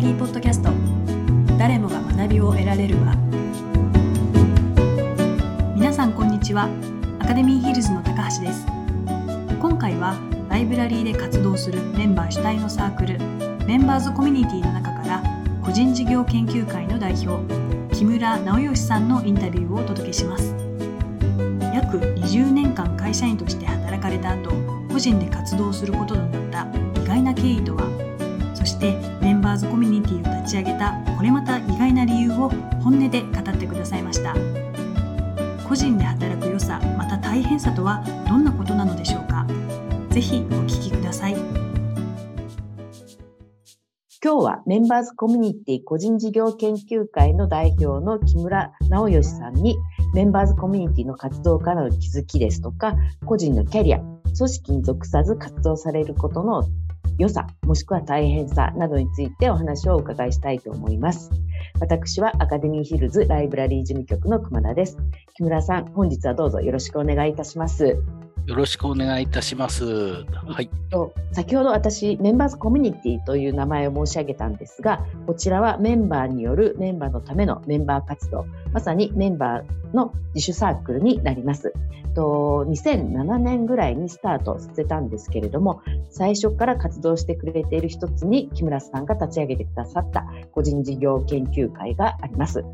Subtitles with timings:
[0.00, 0.70] ラリーポッドキャスト。
[1.58, 3.14] 誰もが学びを得られる場。
[5.74, 6.70] 皆さんこんにちは。
[7.18, 8.64] アカデミーヒルズの高橋です。
[9.60, 10.16] 今回は
[10.48, 13.18] ライブラリーで活動するメンバー主体のサークル
[13.66, 15.22] メンバーズコミュニティの中から
[15.62, 17.36] 個人事業研究会の代表
[17.94, 20.54] 木村直義さんのインタビューをお届けします。
[21.74, 24.50] 約20年間会社員として働かれた後
[24.90, 27.99] 個人で活動することとなった意外な経緯とは？
[28.60, 32.50] そしてメンバーズコミュニティを立ち上げたこれまた意外な理由を
[32.82, 34.34] 本音で語ってくださいました。
[35.66, 39.46] 個人で働く良さまた大変さとはどんなことなのでしょうか。
[40.10, 41.36] ぜひお聞きください。
[44.22, 49.78] 今日はメンバーズコミュニティ個人事業研究会の代表の木村直義さんに
[50.12, 56.68] メンバーズコミュニティの活動からの気づきですとか個人のキャリア組織に属さず活動されることの
[57.20, 61.30] 良さもしくは大変さなどについてお話をお伺いしたいと思います。
[61.78, 64.96] 私はアカデミーヒルズライブラリー事務局の熊田です。
[65.36, 68.02] 木村さん本日はどうぞよろしくお願いいたします。
[68.46, 69.84] よろしくお願いいたします。
[69.84, 70.70] はい。
[71.32, 81.72] 先ほど私メンバーズコミュニティという名前を申し上げたんですが、こちらはメンバーによるメンバーのためのメンバー活動、まさにメンバーの自主サークルになります。
[82.14, 85.80] と2007年ぐらいにスタートさせたんですけれども、
[86.10, 92.64] 最初から活動してくれている一つに木村さんが立ち上げてくださった個人事業研究会があります。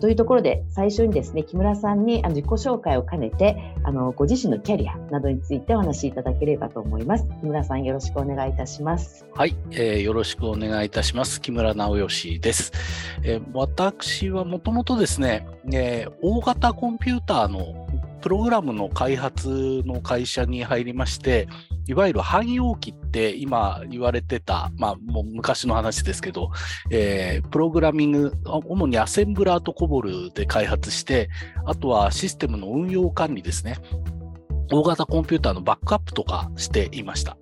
[0.00, 7.24] というところで最初にですね木村さんにあの自己紹介を兼ねてあのご自身のキャリアなどについてお話しいただければと思います。
[7.40, 9.26] 木村さんよろしくお願いいたします。
[9.34, 11.40] はい、えー、よろしくお願いいたします。
[11.40, 12.72] 木村直義です、
[13.22, 17.87] えー、私はもともとですね、えー、大型コンピューターの
[18.20, 21.48] プログラムの開発の会社に入りまして、
[21.86, 26.50] いわゆる汎用機って今言われてた、まあもう昔の話ですけど、
[26.90, 31.30] えー、プログラミング、主にアセンブラーとコボルで開発して、
[31.64, 33.76] あとはシステムの運用管理ですね。
[34.70, 37.36] 大型コンピューターのバックアップとかしていました。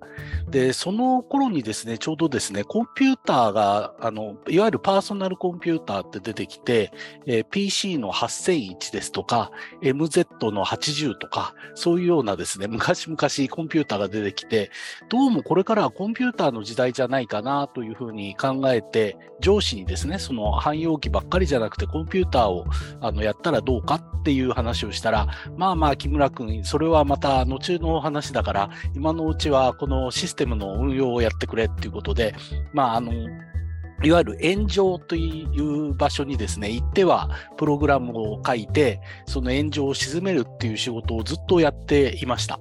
[0.49, 6.91] で、その頃にですね、ちょうどですね、コンピューターが、あの、いわゆるパーソナルコンピューターって出てきて、
[7.25, 9.51] えー、PC の8001ですとか、
[9.81, 13.17] MZ の80とか、そういうようなですね、昔々
[13.53, 14.71] コンピューターが出てきて、
[15.09, 22.65] どうもこれからはコンピューターの時代じゃないかなというふうに考えて、上司にですね、その汎用機ばっかりじゃなくてコンピューターを
[23.01, 25.27] あのやったらどうかっていう話をしたら、
[25.57, 32.35] まあまあ木村君、それはまた後の話だから、今のうちはこのシステムの運用をやってくれっていうことで、
[32.73, 33.11] まあ、あの、
[34.03, 42.59] いわゆる炎上という場所にですね、行ってはプログラムを書いて、その炎上を鎮めるっていう仕事をずっとやっていました。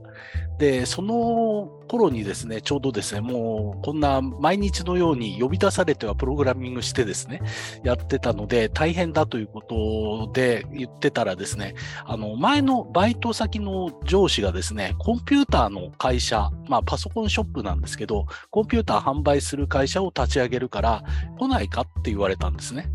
[0.58, 7.42] で、その頃にですね、ちょうどですね、もうこんな毎日のように呼び出されてはプログラミングしてですね、
[7.84, 11.74] やってたので大変だということで言ってたらですね、
[12.04, 21.02] あの前のバイト先の上司がですね、コンピューターの会社、まあパソコンショップなんですけど、コンピューター販売する会社を立ち上げるから
[21.38, 22.90] 来ないかって言われたんですね。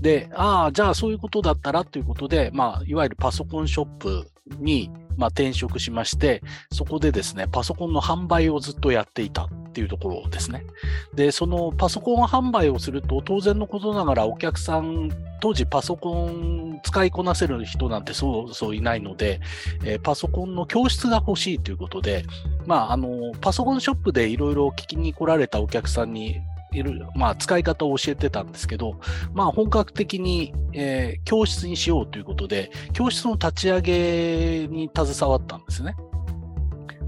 [0.00, 6.42] で、ああ、じゃあそういうことだったらということで、まあ、いわゆるパソコンショップに、まあ、転職しまして、
[6.72, 10.64] そこでですね、パソコンの販売をずっとやっていたっていうところですね。
[11.12, 19.40] で、そのパソコン販売をすると、当然のことながらお客さん、当時パソコン使いこなせる人なんてそうそういないので、
[19.84, 22.24] え、パソコンの教室が欲しいということで、
[22.66, 26.40] まあ、あの、パソコンショップでいろいろ聞きに来られたお客さんに
[26.72, 29.00] いる、まあ、使い方を教えてたんですけど、
[29.32, 35.96] まあ、本格的に、えー、教室にしようということで、教室の立ち上げに携わったんですね。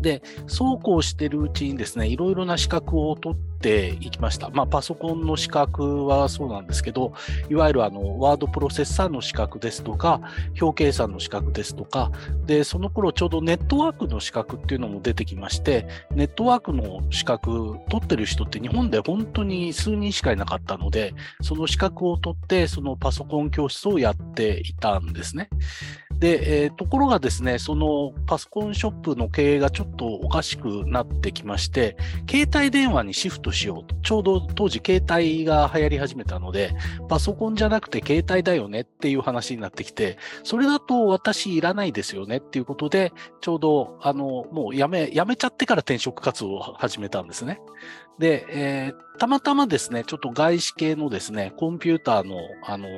[0.01, 4.49] で、そうこうしてるうちにですね、いろいろな資格を取っていきました。
[4.51, 7.13] まあ、パソコンの資格はそうなんですけど、
[7.49, 10.21] いわゆるあの、ワードプロセッサーの資格ですとか、
[10.61, 12.11] 表計算の資格ですとか、
[12.47, 25.51] で、その頃ちょうどネットワークの資格っていうのも出てきまして、ネットワークの資格取ってる人って日本で本当に数人しかいなかったので、その資格を取って、そのパソコン教室をやっていたんですね。
[26.21, 31.97] で、えー、ところがですね、そのパソコンショップの経営がちょっとおかしくなってきまして、
[32.31, 33.95] 携帯電話にシフトしようと。
[33.97, 36.73] ちょうど当時携帯が流行り始めたので、
[37.09, 47.61] パソコンじゃなくて携帯だよねっていう話になってきて、それだと私いらないですよねっていうことで、ちょうど、あの、もうやめ、やめちゃってから転職活動を始めたんですね。
[48.19, 52.89] で、えー、たまたまですね、ちょっと外資系のですね、コンピューターの、あの、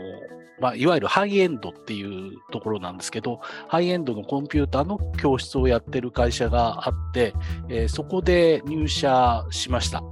[0.60, 7.34] まあ、いわゆるハイエンドっていうところなんですけど、ハイエンドのコンピューターの教室をやってる会社があって、
[7.68, 10.04] えー、そこで入社しました。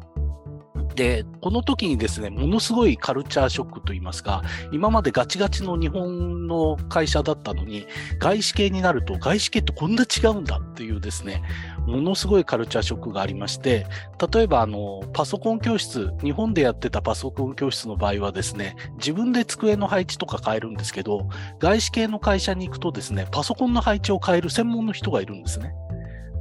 [0.94, 4.42] で、この時にですね、ものすごいカルチャーショックといいますか、
[4.72, 7.86] 今までガチガチの日本の会社だったのに、
[8.18, 11.42] 外資系になると、外資系ってこんな違うんだっていうですね、
[11.86, 13.86] ものすごいカルチャーショックがありまして、
[14.32, 21.28] 例えばあの、パソコン教室、日本でやってたパソコン教室の場合はですね、自分で机の配置とか変えるんですけど、
[21.58, 25.72] 外資系の会社に行くとですね、パソコンの配置を変える専門の人がいるんですね。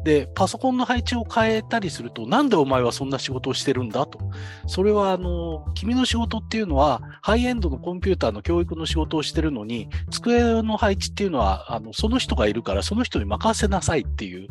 [0.03, 4.19] で、パソコンの配置を変えたりすると、なんでお前はそんな仕事をしてるんだと。
[4.65, 14.47] それは、あの、君の仕事っていうのは、ハイエンドのコンピューターの教育の仕事をしてるのに、机の配置っていうのは、あの、その人がいるから、その人に任せなさいっていう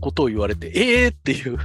[0.00, 1.56] ことを言われて、ええー、っていう、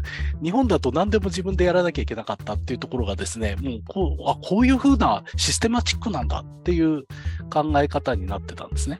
[0.42, 7.04] 日本だと何でも自分でやらなきゃいけなかったっていうところがですね、もうこう、あ、こういうふうなシステマチックなんだっていう
[7.51, 9.00] 考え方になってたんですね。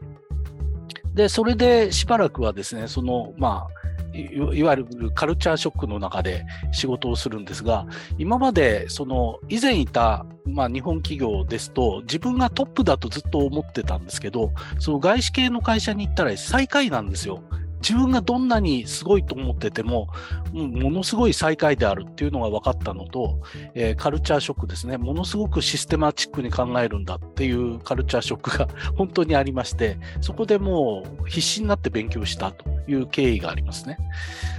[1.14, 3.79] で、それでしばらくはですね、その、まあ、
[4.14, 7.86] いわゆるカルチャーショックの中で仕事をするんですが、
[8.18, 17.42] 今までその以前いた、まあ、日本企業ですと、自分がトップだとずっと思ってたんですけど、その外資系の会社に行ったら最下位なんですよ。
[17.82, 20.08] 自分がどんなにすごいと思ってても、
[20.54, 23.42] ものすごい最下位であるっていうのが分かったのと、
[23.74, 33.98] えー、カルチャーショックですね、ものすごくシステマチックに考えるんだっていうカルチャーショックが 本当にありまして、そこでもう必死になって勉強したという経緯がありますね。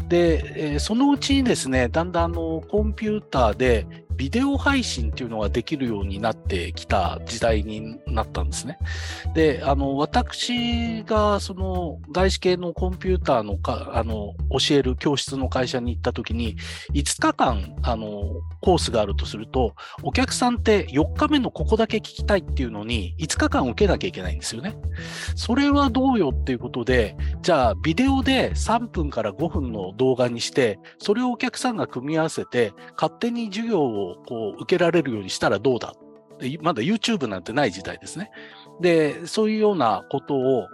[0.08, 3.87] で、えー、そのうちにですね、だんだんあのコンピューターで
[4.20, 8.78] ビデオ配信っていうのができるようになってきた時代になったんですね。
[9.32, 16.56] で、あの、私がその外資系のコンピューターのか、あの、教える教室の会社に行った時に、
[16.93, 24.76] 5日間、あの、コースがあるとすると、お客さんって4日目のここだけ聞きたいっていうのに、5日間受けなきゃいけないんですよね。
[25.34, 35.94] それはどうよっていうことで、じゃあ、ビデオで3分から5分の動画にして、それをお客さんが組み合わせて、勝手に授業をこう受けられるようにしたらどうだ
[36.62, 38.30] まだ YouTube なんてない時代ですね。
[38.80, 40.68] で、そういうようなことを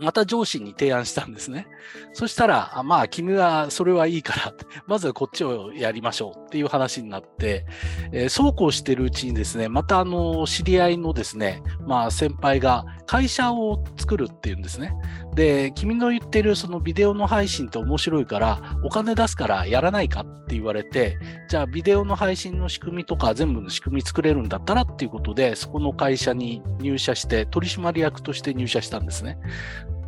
[0.00, 1.66] また上司に提案したんですね。
[2.12, 4.54] そしたら、まあ、君はそれはいいから、
[4.86, 7.66] まずはこっちをやりましょうっていう話になって、
[8.12, 14.94] えー、そうこうしてるうちにですね、またあの、知り合いのですね、まあ、先輩が会社を作るっていうんですね。
[15.38, 21.16] で、君の言ってるそのビデオの配信って面白いから、お金出すからやらないかって言われて、
[21.48, 29.38] じゃあビデオの配信の仕組みとか全部の仕組み作れるんだったらっていうことで、そこの会社に入社して、取締役として入社したんですね。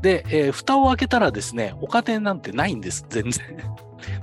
[0.02, 3.56] で、えー、蓋を開けたらですね、お金なんてないんです、全然。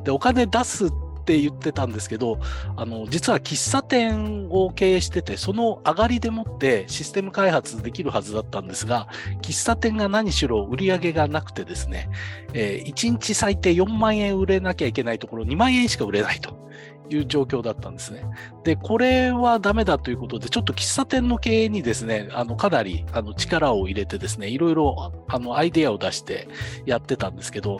[0.03, 0.89] で、お金出す
[1.27, 2.39] って言ってたんですけど、
[2.77, 9.09] あの、実は喫茶店を経営してて、その上がりでもってシステム開発できるはずだったんですが、
[9.41, 12.09] 喫茶店が何しろ売り上げがなくてですね、
[12.53, 16.65] えー、1日最低4万円売れなきゃいけないところ2万円しか売れないと。
[17.09, 18.23] いう状況だったんですね。
[18.63, 26.47] で、これはダメだということで、ちょっと喫茶店の経営にですね、あの、かなり、あの、力を入れてですね、いろいろ、あの、アイデアを出して
[26.85, 27.79] やってたんですけど、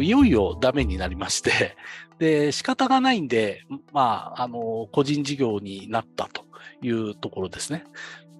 [0.00, 1.76] いよいよダメになりまして、
[2.18, 6.44] で、仕方がないんで、まあ、あの、個人事業になったと
[6.82, 7.84] いうところですね。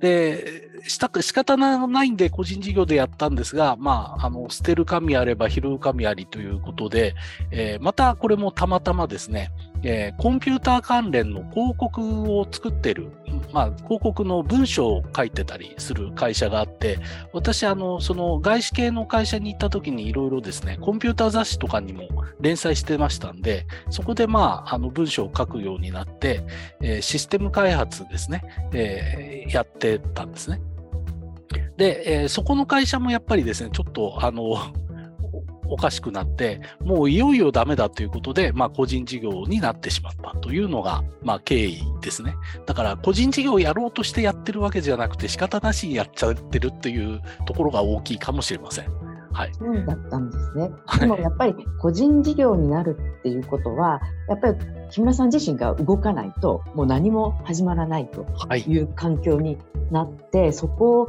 [0.01, 7.15] で、した仕方ないんで個人事業でやったんですが、まあ、あの、捨てる神あれば拾う神ありということで、
[7.51, 9.51] えー、またこれもたまたまですね、
[9.83, 13.11] えー、コンピューター関連の広告を作ってる、
[13.53, 16.99] まあ、広告の文章を書いてたりする会社があって、
[17.33, 22.09] 私、あの、その外資系の会社に行った時にいろいろですね、コンピューター雑誌とかにも
[22.41, 26.43] 連載してましたんで、そこでまあ、あの文章を書くようになって、
[26.81, 28.43] えー、システム開発ですね、
[28.73, 30.61] えー、やってたんですね。
[31.77, 34.57] で、えー、そこの会社もやっぱりですね、ちょっとあの、
[35.69, 42.35] おかしくなって、もういよいよダメだということで、まあ、個人事業になってしまったというのが、まあ、経緯ですね。
[42.67, 49.07] だから、個人事業をやろうとしてやってるわけじゃなくて、仕方なしにやっちゃってるっていうところが大きいかもしれません。
[49.37, 50.71] はい、そうだったんですね。
[50.99, 54.55] でもやっぱり個人事業になるっていうことは、やっぱり
[54.91, 59.59] 木村さん自身が動かないと、もう何も始まらないという環境に
[59.91, 61.09] なって、はい、そこを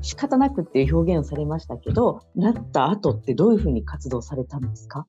[0.00, 5.06] 仕方なくっていう表現をされましたけど、なった後ってどういうふうに活動されたんですか？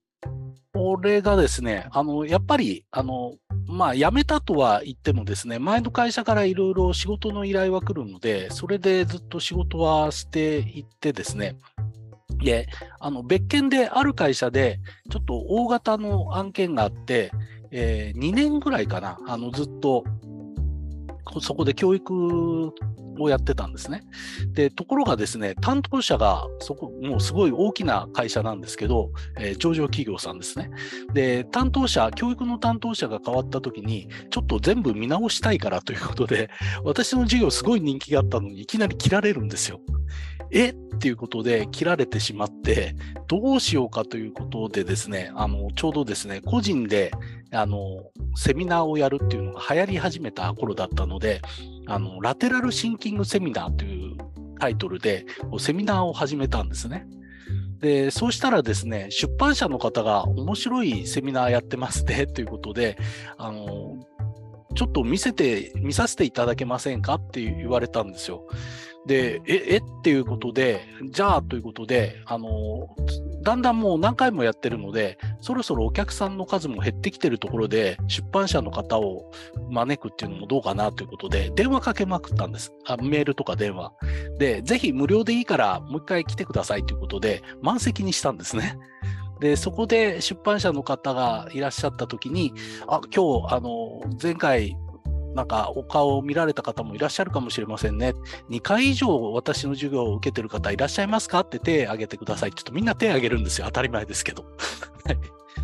[0.74, 3.34] これがですね、あの、やっぱり、あの、
[3.66, 11.58] まあ、辞めたとは言ってもですね、前の会社からいろいろ仕事の依頼は来るので、それでずっと仕事はしていってですね、
[12.44, 12.68] で、
[13.00, 14.80] あの、別件である会社で、
[15.10, 17.32] ちょっと大型の案件があって、
[17.72, 20.04] えー、2年ぐらいかな、あの、ずっと、
[21.42, 22.72] そこで教育
[23.24, 24.04] をやってたんですね。
[24.54, 30.70] で、ところがですね、担当者が、そこ、もうすごい大きな会社なんですけど、えー、上場企業さんですね。
[31.14, 36.50] で、担当者、教育の担当者が変わった時に、ちょっと全部見直したいからということで、
[36.84, 39.80] 私の授業すごい人気があったのに、いきなり切られるんですよ。
[40.52, 40.70] え？
[40.70, 42.94] っていうことで切られてしまって、
[43.28, 47.12] どうしようかということでですね、あの、ちょうどですね、個人で、
[47.52, 51.42] あの、セミナーをやるっていうのが流行り始めた頃だったので、
[51.88, 54.18] あの、ラテラルシンキングセミナーという
[54.60, 55.26] タイトルで、
[55.60, 57.08] セミナーを始めたんですね。
[57.80, 62.98] で、そうしたらですね、出版社の方が面白いセミナーやってますね、 ということで、
[63.38, 63.96] あの、
[64.76, 68.48] ちょっと見せて、見させていただけませんかって言われたんですよ。
[69.06, 72.88] で、え、えっていうことで、じゃあということで、あの、
[73.42, 79.32] だんだんもう何回もやってるので、そろそろお客さんの数も減ってきてるところで、出版社の方を
[79.70, 82.74] 招くっていうのもどうかなということで、電話かけまくったんです。
[82.86, 83.94] あメールとか電話。
[84.38, 88.78] で、ぜひ無料でいいからもう一回来てくださいということで、満席にしたんですね。
[89.40, 92.54] で、そこで出版社の方がいらっしゃった時に、
[92.88, 94.76] あ、今日、あの、前回
[95.36, 98.14] なんかお顔を見られた方もいらっしゃるかもしれませんね。
[98.50, 103.66] 2回以上私の授業を受けてる方いらっしゃいますかって手を挙げてくださいちょっとみんな手を挙げるんですよ。
[103.68, 104.46] 当たり前ですけど。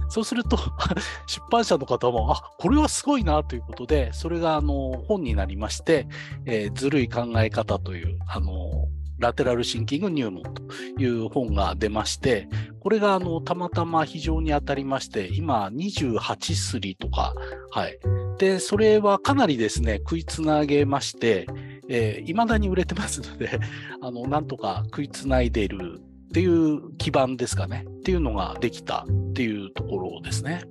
[0.10, 0.58] そうすると
[1.28, 6.08] 出版社の方も、あ、これはすごいなということで、それがあの本になりまして、
[6.46, 8.88] えー、ずるい考え方という、あの、
[9.20, 10.62] ラテラルシンキング入門と
[10.98, 12.48] いう本が出まして、
[12.80, 17.34] これがあのたまたま非常に当たりまして、今28すりとか、
[17.72, 17.98] はい。
[18.38, 21.48] で、それはかなりですね、食いつなげまして、
[21.88, 23.60] えー、未だに売れてますので、
[24.02, 30.64] あの、なんとか食いつないでいるっていう基盤ですかね、っていうのができたっていうところですね。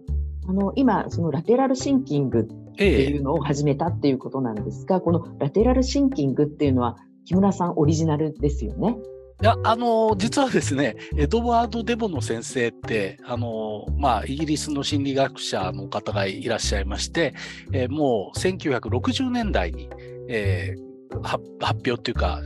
[0.47, 8.97] あの今、そのラテラルシンキングっていうのを始めたっていうことなんですが、ええ、このラテラルシンキングっていうのは木村さんオリジナルですよね。
[9.43, 17.35] いや、あの、実はですね、エドワード・デボの先生って、あの、まあ、イギリスの心理学者の方がいらっしゃいまして、
[17.73, 19.91] えー、もう1960年代に、
[20.29, 22.41] えー、発表っていうか、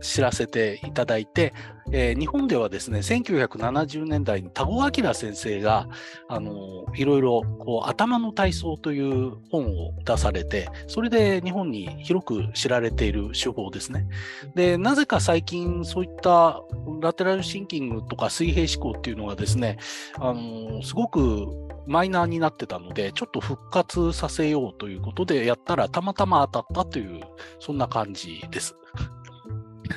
[0.00, 1.52] 知らせていただいて、
[1.92, 5.88] えー、日本ではですね、1970年代に田子明先生が、
[6.28, 14.06] あのいろいろこう頭の体操という本を出されて、それで日本に広く知られている手法ですね。
[14.54, 16.62] で、なぜか最近そういった
[17.00, 19.78] ラテラルシンキングとか水平思考っていうのがですね、
[20.18, 21.48] あのすごく
[21.86, 27.20] マイナーになってたので、ちょっと復活させようということでやったら、たまたま当たったという、
[27.58, 28.76] そんな感じです。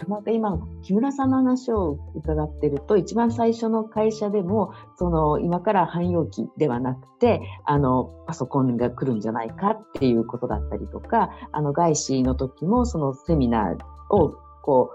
[0.08, 14.92] なんか今、木村さんの話を伺ってると、一番最初の会社でも、その今から汎用機ではなくて、あのパソコンが来るんじゃないかっていうことだったりとか、あの外資の時もそのセミナーをこ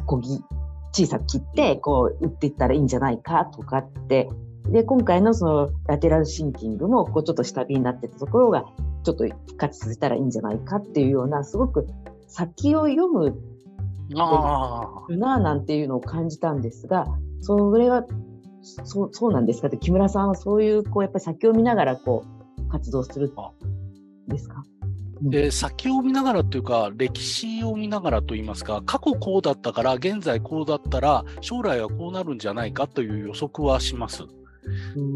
[0.00, 0.42] う、こぎ、
[0.92, 4.28] 小さく切ってこう打っていったらいいんじゃないかとかって。
[4.68, 8.66] で今回のそのラテラルシンキングもこうちょっと下火になってたところが
[9.04, 11.88] ちょっと復活させたらいいんじゃないかっていうようなすごく
[12.28, 13.49] 先を読む
[14.10, 17.06] なあなんていうのを感じたんですが
[17.40, 18.04] それは
[18.62, 19.68] そうそうなんですか？
[19.68, 22.24] って木村さんはそういうこうやっぱり先を見ながらこ
[22.58, 23.32] う活動する
[24.28, 24.62] ですか？
[25.32, 34.24] えー、先を見ながらというか、歴史を見ながらといいますか、過去こうだったから、現在こうだったら、将来はこうなるんじゃないかという予測はします。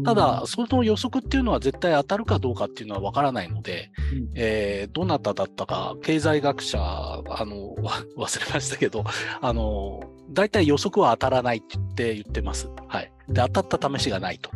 [0.03, 7.75] ただ、その予測っていうのは絶対当たるかどうかっていうのは分からないので、うん、えー、どなただったか、経済学者、あの、
[8.17, 9.03] 忘れましたけど、
[9.41, 12.69] あの、大体予測は当たらないって言って言ってます。
[12.87, 13.11] はい。
[13.29, 14.49] で、当たった試しがないと。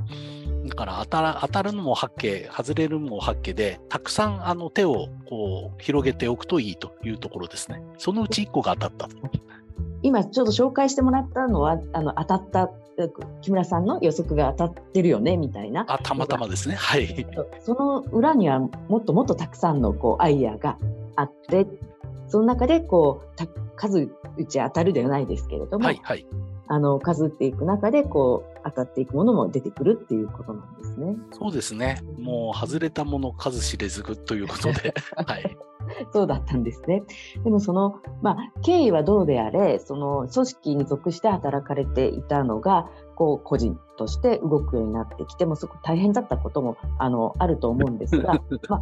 [0.65, 7.81] だから当たら当たるのも八景、外れるのも八景で、たくさんあの手をこう広げておくといいというところですね。
[7.98, 9.10] そのうち1個が当たった。
[10.01, 12.69] 今ちょっと紹介してもらったのはあの当たった
[13.41, 15.86] 木村さんの予測が当たってるよねみたいな。
[15.88, 16.75] あたまたまですね。
[16.75, 17.25] はい。
[17.63, 20.77] その裏にはもっともっとたくさんのこうアイデアが
[21.15, 21.68] あって、
[22.27, 26.25] その中でこう数打ち当たるではないですけれども、はいはい、
[26.68, 31.15] あの数打っていく中でこう当たっていくものも出てくるっていうことなんですね。
[31.32, 32.01] そうですね。
[32.18, 35.58] もう外れたもの数知れずということで、 はい。
[36.12, 37.03] そうだったんですね。
[37.43, 48.81] でもその、まあ、経緯はどうであれ、その組織に属して働かれていたのが、こう個人として動くようになってきてもすごく大変だったこともあのあると思うんですが、 まあ、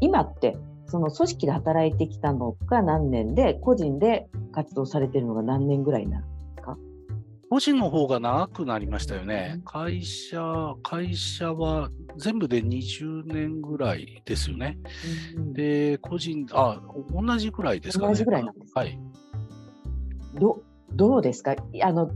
[0.00, 6.31] 今ってその組織で働いてきたのが何年で個人で活動されているのが何年ぐらいなんですか
[7.52, 9.60] 個人の方が長くなりましたよね。
[9.66, 14.78] 会社、会社は全部で20年ぐらいですよね。
[15.36, 16.80] うんで、個人、あ、
[17.12, 18.12] 同じぐらいですかね。
[18.12, 18.80] 同じぐらいなんですか？
[18.80, 18.98] はい。
[20.40, 20.62] ど
[20.94, 21.54] どうですか？
[21.82, 22.10] あの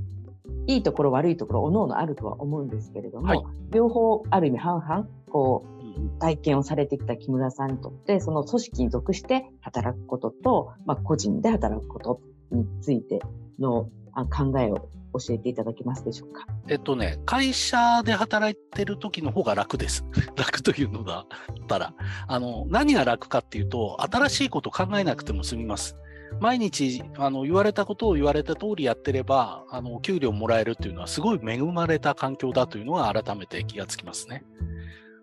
[0.66, 12.20] いいところ悪いところおのおのあるとは思うんですけれども、はい両方ある意味半々こう体験をされてきた木村さんにとってその組織に属して働くことと、まあ、個人で働くこと
[12.52, 13.20] について
[13.58, 16.46] のあ考えを教えていただけますでしょうか？
[16.68, 20.04] えっとね、会社で働いてる時の方が楽です。
[20.36, 21.26] 楽というのだ
[21.60, 21.94] ったら。
[22.28, 25.96] あの、何が楽かっていうと、新しいこと考えなくても済みます。
[26.40, 34.44] 毎日、あの、言われたことを言われた通りやってれば、あの、給料もらえるっていうのはすごい恵まれた環境だというのは改めて気がつきますね。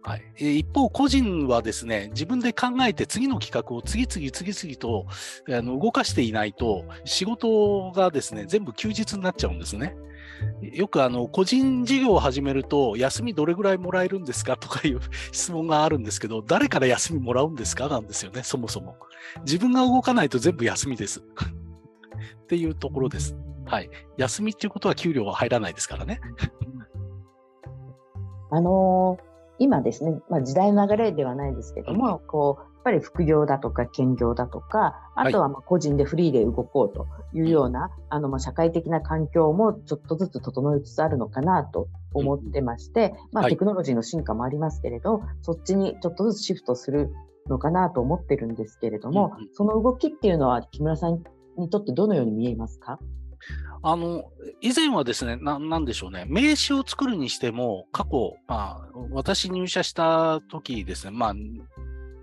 [0.05, 5.05] はい、えー一方、個人はですね、自分で考えて次の企画を次々次々と
[5.57, 9.95] あの動かしていないと、仕事がですね、全部休日になっちゃうんですね。
[10.61, 14.57] よくあの個人事業を始めると、休みどれぐらいもらえるんですか？
[14.57, 14.99] とかいう
[15.31, 17.87] 質問があるんですけど、誰から休みもらうんですか？
[17.87, 18.97] なんですよね、そもそも。
[19.45, 21.21] 自分が動かないと全部休みです。
[22.43, 23.37] っていうところです。
[23.65, 23.89] はい。
[24.17, 26.19] 休みっていうことは給料は入らないですからね。
[28.51, 29.32] あのー
[29.63, 43.51] 今ですね、まあ、時代の流れではないですけども、こうやっぱり副業だとか兼業だとかあとはまあ個人でフリーで動こうというような、あのまあ社会的な環境もちょっとずつ整いつつあるのかなと思ってまして、まあ、はい。
[43.51, 47.13] テクノロジーの進化もありますけれど、そっちにちょっとずつシフトする
[47.47, 49.49] のかなと思ってるんですけれども、うんうん。
[49.53, 51.23] その動きっていうのは木村さん
[51.57, 52.99] にとってどのように見えますか？
[53.81, 54.31] あの、
[54.61, 61.35] 以前はですね、ななんでしょうね、名刺を作るにしても、過去、まあ、私入社した時ですね、まあ、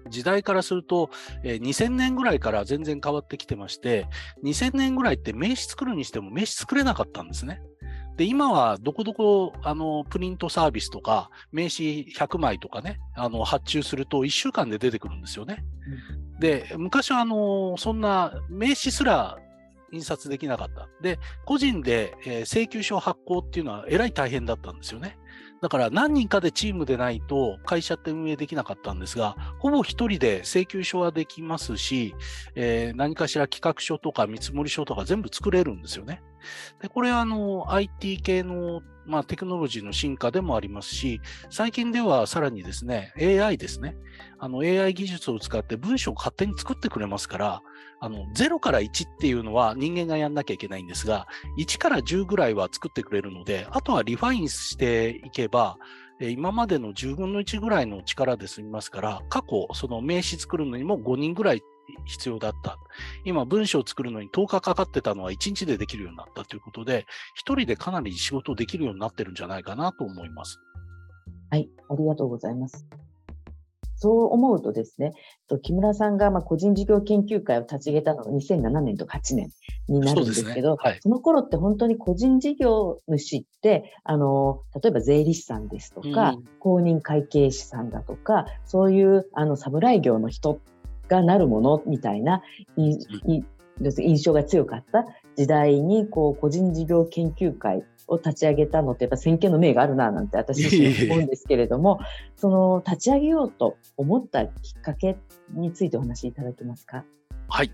[0.08, 1.10] 時代からすると、
[1.44, 4.06] えー2000年ぐらいから全然変わってきてまして、
[4.44, 7.62] 2000年ぐらいって名刺作るにしても名刺作れなかったんですね。
[8.16, 15.64] で、今はどこどこ、あの、プリントサービスとか、名刺100枚とかね、あの、発注すると1週間で出てくるんですよね。
[16.38, 19.38] で、昔はあの、そんな名刺すら
[19.92, 20.88] 印刷できなかった。
[21.02, 25.18] で、個人で、えー請求書発行っていうのはえらい大変だったんですよね。
[25.60, 32.14] だから何人かでチームでないと会社って運営できなかったんですが、ほぼ一人で請求書はできますし、
[32.54, 36.22] えー何かしら企画書とか見積書とか全部作れるんですよね。
[36.80, 41.20] で、これあの IT 系の、まあ、テクノロジーの進化でもありますし、
[41.50, 43.96] 最近ではさらにですね、AI ですね。
[44.38, 47.62] あの AI 技術を使って文章を勝手に作ってくれますから、
[47.98, 51.26] あの0から1っていうのは人間がやんなきゃいけないんですが、
[51.58, 55.76] 1から10ぐらいは作ってくれるので、あとはリファインしていけば、
[56.20, 61.62] 今までの10分の1ぐらいの力で済みますから、過去、その名刺作るのにも5人ぐらい
[62.06, 62.78] 必要だった。
[63.24, 67.06] 今、文章を作るのに10日かかってたのは1日でできるようになったということで、
[67.46, 70.60] 1人でかなり仕事できるようになってるんじゃないかなと思います。
[71.50, 72.86] はい、ありがとうございます。
[74.00, 75.12] そう思うとですね、
[75.46, 79.50] と木村さんがまあ個人事業研究会を立ち上げたのが2007年とか8年
[79.88, 90.60] になるんですけど、そねはいその頃って本当に個人事業主って、あの、例えば税理士さんですとか、うん公認会計士さんだとか、そういうあの侍業の人
[91.10, 92.42] がなるものみたいな
[92.76, 93.44] いい
[93.82, 95.04] 要するに印象が強かった
[95.36, 101.98] 時代にこう個人事業研究会を立ち上げたのってやっぱ先見の明があるななんて私自身思うんですけれども
[102.36, 105.16] その立ち上げようと思ったきっかけ
[105.50, 107.04] についてお話しいただけますか？
[107.50, 107.72] はい。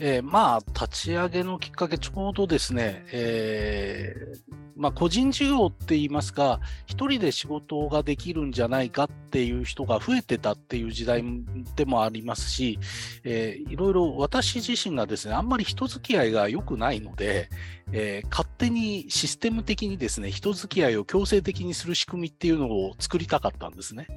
[0.00, 11.22] えーまあ、立ち上げのきっかけ、ちょうどですね、えーまあ、個人事業って言いますか、一人で仕事ができるんじゃないかっていう人が増えてたっていう時代
[11.76, 12.80] でもありますし、
[13.22, 17.48] えーいろいろ私自身がですね、あんまり人付き合いが良くないので、
[17.92, 24.08] えー勝手にシステム的にですね、人付き合いを強制的にする仕組みっていうのを作りたかったんですね。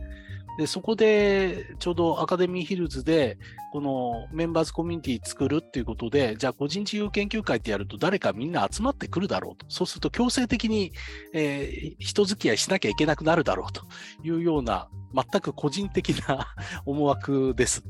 [0.57, 3.37] で、そこで、ちょうどアカデミーヒルズで、
[3.73, 9.65] このメンバーズコミュニティ作るっていうことで、じゃあ個人事業研究会ってやると誰かみんな集まってくるだろうと。
[9.69, 10.91] そうすると強制的に、
[11.34, 13.84] えー人付き合いしなきゃいけなくなるだろうと
[14.23, 16.47] いうような、全く個人的な
[16.86, 17.84] 思惑です。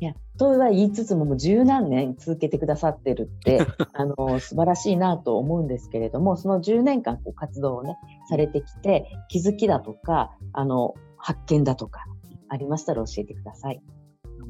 [0.00, 7.98] いやとは言いつつももう十何年続けてくださってるって あの素晴らしいなと思うんですけれどもその10年間こう活動をね
[8.30, 12.06] されてきて気づきだとかあの発見だとか
[12.48, 13.82] ありましたら教えてください。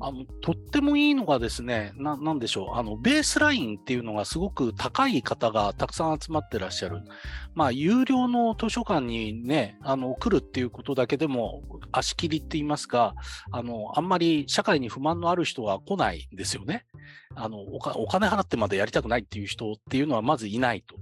[0.01, 7.03] あのとってもいいのがですねな、んでしょう、あのベースラインっていうのがすごく高い方がたくさん集まってらっしゃる。
[7.55, 13.15] まあ、有料の図書館にね、あの来るっていうことだけでも足切りって言いますか、
[13.53, 16.87] あのあんまり社会に不満のある人は来ないんですよね。
[17.35, 20.97] あのおかお金払ってまでやりたくないっていう人っていうのはまずいないと。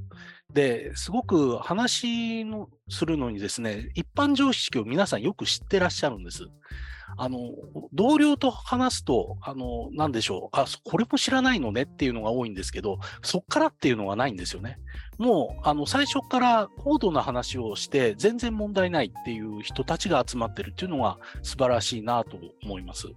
[0.52, 6.48] ですごく話のするのにですね、一般常識を皆さんよく知ってらっしゃるんです。
[7.16, 7.38] あの、
[7.92, 14.78] 同僚と話すと、あの、なんでしょう、あ、これも知らないのねっていうのが多いんですけど、そっからっていうのはないんですよね。
[15.18, 23.08] もう、あの、最初から高度な話をして、全然問題ないっていう人たちが集まってるっていうのが素晴らしいなと思います。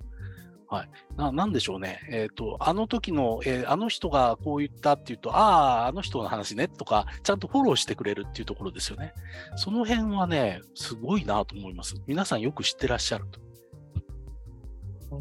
[0.72, 0.90] はい。
[1.18, 2.00] ななんでしょうね。
[2.10, 9.14] えっ、ー、と、あの時の、えー、あの人がこう言ったっていうと、ああ、あの人の話ねとか、ちゃんとフォローしてくれるっていうところですよね。
[9.58, 11.96] その辺はね、すごいなと思います。
[12.08, 13.42] 皆さんよく知ってらっしゃると。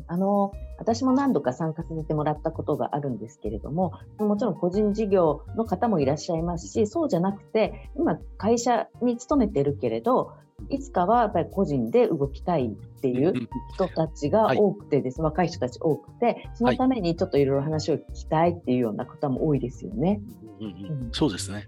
[0.07, 10.33] あの私も何度か参加させてもらったことがあるんですけれどももちろん個人事業の方もいらっしゃいますしそうじゃなくて今会社に勤めてるけれど
[10.69, 13.33] いつかはやっぱり個人で動きたいっていう
[13.75, 20.21] 人たちが多くてです、はい、若い人たち多くてそのためにちょっといろいろ話を聞きたいっていうような方も多いですよね。
[20.61, 21.67] うんうんうん、そうですね。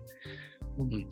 [0.78, 1.06] うん、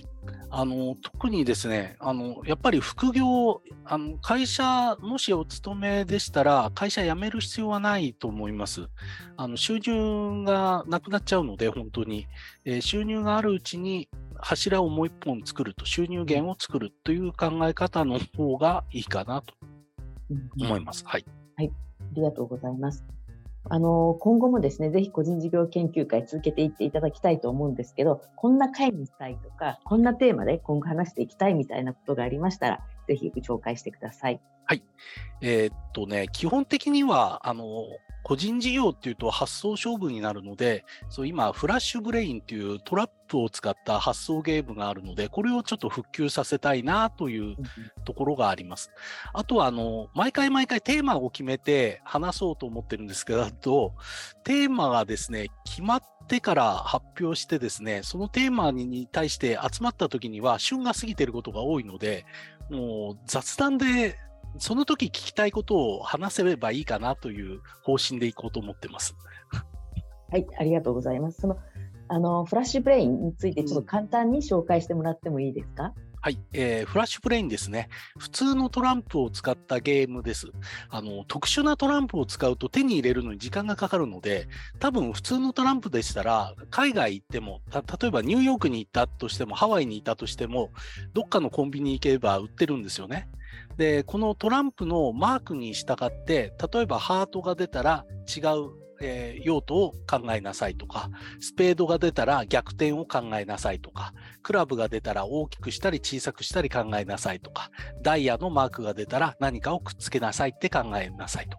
[0.50, 8.88] あの特にですねあの、やっぱり副業あの、会社、もしお勤めでしたら、会社辞める必要はないと思います。
[9.36, 12.26] あの収入がなくなっちゃうので、本当に、
[12.64, 19.54] えー、収入があるうちに柱をもう一本作ると、収入源を作るという考え方の方がいいかなと
[20.60, 21.04] 思います。
[21.04, 21.24] はい、
[21.56, 21.70] はい、
[22.00, 23.04] ありがとうございます。
[23.68, 34.40] あの、今後もですね、ぜひ個人事業研究会続けていっていただきたいと思うんですけど、こんな会にしたいとか、こんなテーマで今後話していきたいみたいなことがありましたら、ぜひご紹介してください。
[34.64, 34.82] はい。
[35.42, 37.64] えー、っとね、基本的には、あの、
[38.22, 47.56] 個人事業っていうと発想勝負になるので、そう今、フラッシュブレインっていうトラップを使った発想ゲームがあるので、これをちょっと復旧させたいなという
[48.04, 48.90] ところがあります。
[49.32, 53.94] あとは、あの、毎回毎回テーマを決めて話そうと思ってるんですけど、
[54.44, 62.24] テーマがですね、決まってから発表してですね、そのテーマに対して集まった時には旬が過ぎてることが多いので、
[62.70, 64.16] もう雑談で
[64.58, 69.16] その時聞きたいことを話せればいいかなという方針でいこうと思ってます。
[70.30, 71.40] はい、ありがとうございます。
[71.40, 71.56] その
[72.08, 77.88] あのフラッシュブレインについてちょっと簡単に紹介してもらってもいいですか、うんはい、えー、フラッシュブレインですね。
[78.18, 80.48] 普通のトランプを使ったゲームです。
[80.90, 84.46] あの、特殊なトランプを使うと手に入れるのに時間がかかるので、
[84.80, 90.72] 多分普通のトランプでしたら、海外行っても、例えばニューヨークに行ったとしても、ハワイにいたとしても、
[91.14, 93.26] どっかのコンビニ行けば売ってるんですよね。
[93.80, 101.08] で、このトランプのマークに従って、例えばハートが出たら違うえー、用途を考えなさいとか、
[101.40, 104.12] スペードが出たら逆転を考えなさいとか、
[104.42, 107.70] クラブが出たら大きくしたり小さくしたり考えなさいとか、
[108.02, 111.56] ダイヤのマークが出たら何かをくっつけなさいって考えなさいと。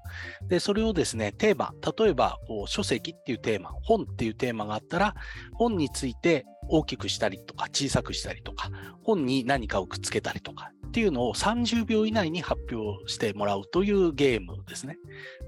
[0.48, 5.16] で、それをですね、テーマ、例えばこう書籍っていうテーマ、本っていうテーマがあったら、
[5.56, 8.70] 本について大きくしたりとか小さくしたりとか、
[9.02, 14.98] 本に何かをくっつけたりとかっていうのを30秒以内に発表してもらうというゲームですね。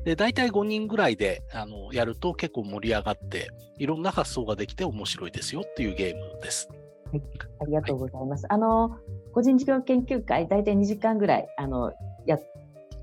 [0.05, 6.69] で、大体5人ぐらいであのやると結構盛り上がって、いろんな発想ができて面白いですよっていうゲームです。
[7.11, 7.21] はい、
[7.59, 8.45] ありがとうございます。
[8.45, 8.97] はい、あの、
[9.33, 11.91] 個人事業研究会、大体2時間ぐらいあの
[12.25, 12.39] や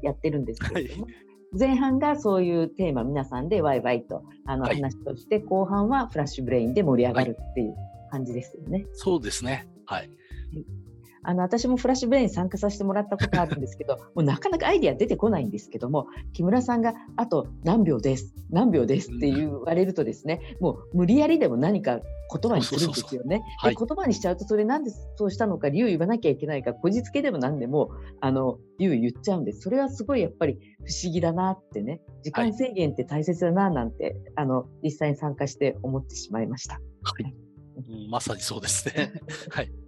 [0.01, 1.15] やってるんですけれども、はい
[1.53, 7.75] 前半がそういうテーマ皆さんでワイワイとあの話として、後半はフラッシュブレインで盛り上がるっていう
[8.13, 8.87] 感じですよね。
[8.93, 9.69] そうですね。
[9.85, 10.11] はい。
[11.23, 23.43] あの私もフラッシュブレイン参加させてもらったことあるんですけど もうなかなかアイディア出てこないんですけども木村さんがあと何秒です何秒ですって言われるとですね、もう無理やりでも何か言葉にするんですよね。
[23.65, 36.75] で言葉にしちゃうとそれなんでそうしたのか理由言わなきゃいけないかこじつけでも何でもあの理由言っちゃうんですそれはすごいやっぱり不思議だなってね時間制限って大切だななんて、はい、あの実際に参加して思ってしまいました。
[36.75, 36.81] は
[37.19, 37.35] い、
[38.09, 39.13] まさにそうですね。
[39.51, 39.80] はい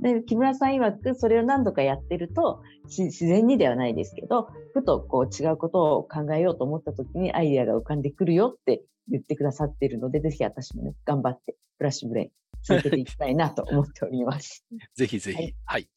[0.00, 12.30] で木村さん曰くそれを何度かやってると自然にではないですけどふとこう違うことを考えようと思った時にアイデアが浮かんでくるよって言ってくださっているのでぜひ私もね頑張ってフラッシュブレイン
[12.62, 14.64] 続けていきたいなと思っております。
[14.94, 15.88] ぜひぜひ、はい、はい。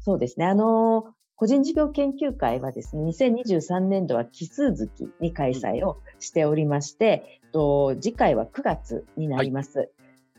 [0.00, 0.46] そうですね。
[0.46, 9.78] あのー個人事業研究会はですね、2023年度は奇数月に開催をしておりまして、うん、と次回は9月になります。
[9.78, 9.90] はい、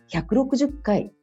[0.09, 1.13] 160回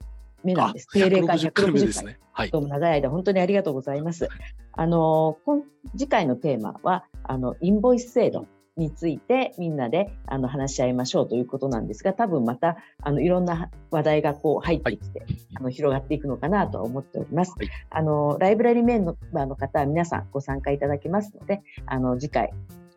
[0.47, 0.89] 目なんです。
[0.93, 2.19] 定例会160回ですね。
[2.33, 2.51] はい。
[2.51, 4.29] どうも長い間本当にありがとうございます。
[4.73, 5.63] あの今
[5.97, 17.55] 次回のテーマはあのインボイス制度についてみんなであの話し合いましょうということなんですが、多分またあのいろんな話題がこう入ってきて、はい、あの広がっていくのかなと思っております。
[17.57, 22.53] はい、あのライブラリメンバーの方は皆さんご参加いただけますので、あの次回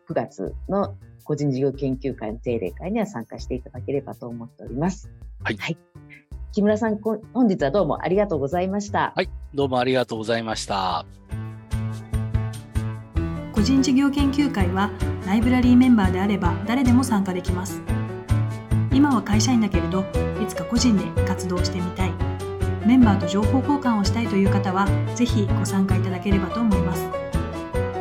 [0.08, 5.10] 9月の個人事業研究会の定例会には参加していただければと思っております。
[5.42, 5.78] はい、はい
[6.52, 9.12] 木村さん、こ本日はどうもありがとうございました。
[9.14, 11.06] はい、どうもありがとうございました。
[13.52, 14.90] 個人事業研究会は
[15.26, 17.82] ライブラリーメンバーであれば誰でも参加できます
[18.90, 20.00] 今は会社員だけれど
[20.42, 22.12] いつか個人で活動してみたい
[22.86, 27.06] メンバーと情報交換をしたいという方はぜひご参加いただければと思います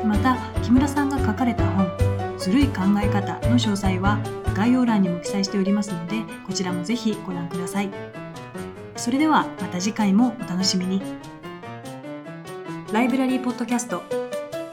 [0.05, 1.91] また木村さんが書かれた本
[2.39, 4.17] 「ずるい考え方」の詳細は
[4.55, 7.89] 概要欄にも記載しておりますのでこちらもぜひご覧ください
[8.99, 11.01] それではまた次回もお楽しみに。
[12.91, 14.03] ライブラリーポッドキャスト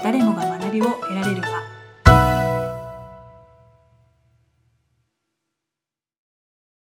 [0.03, 1.76] 誰もが学びを得られる場。